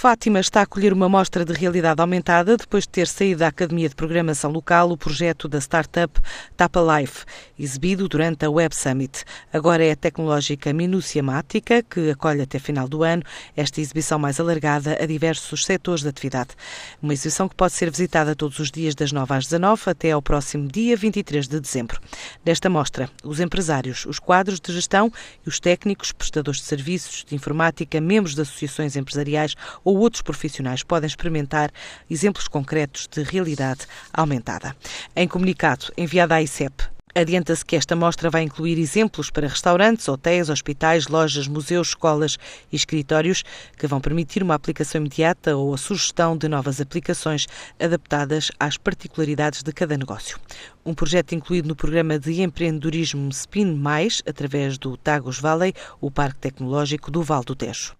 Fátima 0.00 0.38
está 0.38 0.60
a 0.60 0.62
acolher 0.62 0.92
uma 0.92 1.08
mostra 1.08 1.44
de 1.44 1.52
realidade 1.52 2.00
aumentada 2.00 2.56
depois 2.56 2.84
de 2.84 2.90
ter 2.90 3.08
saído 3.08 3.40
da 3.40 3.48
Academia 3.48 3.88
de 3.88 3.96
Programação 3.96 4.52
Local 4.52 4.92
o 4.92 4.96
projeto 4.96 5.48
da 5.48 5.58
startup 5.58 6.20
Tapa 6.56 6.80
Life, 6.80 7.24
exibido 7.58 8.08
durante 8.08 8.44
a 8.44 8.48
Web 8.48 8.76
Summit. 8.76 9.24
Agora 9.52 9.84
é 9.84 9.90
a 9.90 9.96
tecnológica 9.96 10.72
Minúcia 10.72 11.20
Mática, 11.20 11.82
que 11.82 12.12
acolhe 12.12 12.42
até 12.42 12.60
final 12.60 12.86
do 12.88 13.02
ano 13.02 13.24
esta 13.56 13.80
exibição 13.80 14.20
mais 14.20 14.38
alargada 14.38 14.96
a 15.02 15.04
diversos 15.04 15.64
setores 15.64 16.02
de 16.02 16.08
atividade. 16.10 16.50
Uma 17.02 17.12
exibição 17.12 17.48
que 17.48 17.56
pode 17.56 17.72
ser 17.72 17.90
visitada 17.90 18.36
todos 18.36 18.60
os 18.60 18.70
dias 18.70 18.94
das 18.94 19.10
9 19.10 19.34
às 19.34 19.46
19 19.46 19.82
até 19.90 20.12
ao 20.12 20.22
próximo 20.22 20.68
dia 20.68 20.96
23 20.96 21.48
de 21.48 21.58
dezembro. 21.58 22.00
Nesta 22.46 22.70
mostra, 22.70 23.10
os 23.24 23.40
empresários, 23.40 24.06
os 24.06 24.20
quadros 24.20 24.60
de 24.60 24.72
gestão 24.72 25.12
e 25.44 25.48
os 25.48 25.58
técnicos, 25.58 26.12
prestadores 26.12 26.60
de 26.60 26.66
serviços 26.66 27.24
de 27.24 27.34
informática, 27.34 28.00
membros 28.00 28.36
de 28.36 28.42
associações 28.42 28.94
empresariais 28.94 29.56
ou 29.88 29.96
outros 30.00 30.20
profissionais 30.20 30.82
podem 30.82 31.06
experimentar 31.06 31.70
exemplos 32.10 32.46
concretos 32.46 33.08
de 33.10 33.22
realidade 33.22 33.86
aumentada. 34.12 34.76
Em 35.16 35.26
comunicado 35.26 35.86
enviado 35.96 36.34
à 36.34 36.42
ICEP, 36.42 36.84
Adianta-se 37.14 37.64
que 37.64 37.74
esta 37.74 37.96
mostra 37.96 38.30
vai 38.30 38.42
incluir 38.42 38.78
exemplos 38.78 39.28
para 39.28 39.48
restaurantes, 39.48 40.06
hotéis, 40.06 40.50
hospitais, 40.50 41.08
lojas, 41.08 41.48
museus, 41.48 41.88
escolas 41.88 42.38
e 42.70 42.76
escritórios 42.76 43.42
que 43.76 43.88
vão 43.88 43.98
permitir 43.98 44.40
uma 44.42 44.54
aplicação 44.54 45.00
imediata 45.00 45.56
ou 45.56 45.74
a 45.74 45.78
sugestão 45.78 46.36
de 46.36 46.46
novas 46.48 46.80
aplicações 46.80 47.48
adaptadas 47.80 48.52
às 48.60 48.76
particularidades 48.76 49.64
de 49.64 49.72
cada 49.72 49.96
negócio. 49.96 50.38
Um 50.84 50.94
projeto 50.94 51.34
incluído 51.34 51.66
no 51.66 51.74
programa 51.74 52.20
de 52.20 52.40
empreendedorismo 52.42 53.30
Spin 53.30 53.74
Mais, 53.74 54.22
através 54.24 54.78
do 54.78 54.96
Tagus 54.96 55.40
Valley, 55.40 55.72
o 56.00 56.10
Parque 56.10 56.38
Tecnológico 56.38 57.10
do 57.10 57.22
Val 57.22 57.42
do 57.42 57.56
Tejo. 57.56 57.96